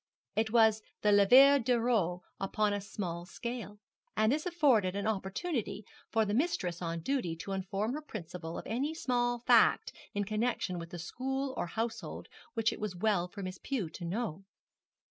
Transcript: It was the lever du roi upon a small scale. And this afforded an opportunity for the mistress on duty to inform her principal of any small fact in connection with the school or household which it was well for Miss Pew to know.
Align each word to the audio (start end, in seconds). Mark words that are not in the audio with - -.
It 0.35 0.49
was 0.49 0.81
the 1.03 1.11
lever 1.11 1.59
du 1.59 1.79
roi 1.79 2.21
upon 2.39 2.73
a 2.73 2.81
small 2.81 3.23
scale. 3.27 3.77
And 4.17 4.31
this 4.31 4.47
afforded 4.47 4.95
an 4.95 5.05
opportunity 5.05 5.85
for 6.09 6.25
the 6.25 6.33
mistress 6.33 6.81
on 6.81 7.01
duty 7.01 7.35
to 7.35 7.51
inform 7.51 7.93
her 7.93 8.01
principal 8.01 8.57
of 8.57 8.65
any 8.65 8.95
small 8.95 9.37
fact 9.37 9.93
in 10.15 10.23
connection 10.23 10.79
with 10.79 10.89
the 10.89 10.97
school 10.97 11.53
or 11.55 11.67
household 11.67 12.29
which 12.55 12.73
it 12.73 12.79
was 12.79 12.95
well 12.95 13.27
for 13.27 13.43
Miss 13.43 13.59
Pew 13.59 13.91
to 13.91 14.03
know. 14.03 14.43